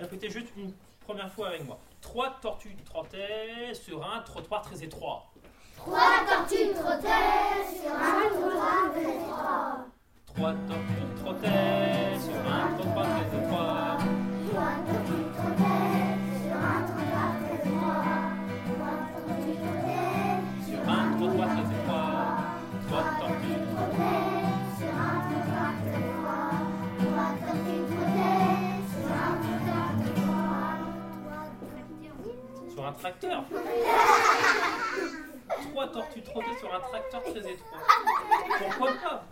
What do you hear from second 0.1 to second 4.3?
juste une première fois avec moi. Trois tortues trottaient sur un